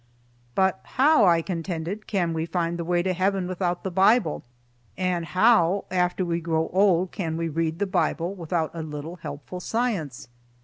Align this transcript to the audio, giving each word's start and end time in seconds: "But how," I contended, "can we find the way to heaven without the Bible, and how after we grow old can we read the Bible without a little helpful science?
"But 0.55 0.79
how," 0.97 1.25
I 1.27 1.43
contended, 1.43 2.07
"can 2.07 2.33
we 2.33 2.47
find 2.47 2.79
the 2.79 2.83
way 2.83 3.03
to 3.03 3.13
heaven 3.13 3.47
without 3.47 3.83
the 3.83 3.91
Bible, 3.91 4.41
and 4.97 5.23
how 5.25 5.85
after 5.91 6.25
we 6.25 6.41
grow 6.41 6.71
old 6.73 7.11
can 7.11 7.37
we 7.37 7.47
read 7.47 7.77
the 7.77 7.85
Bible 7.85 8.33
without 8.33 8.71
a 8.73 8.81
little 8.81 9.17
helpful 9.17 9.59
science? 9.59 10.27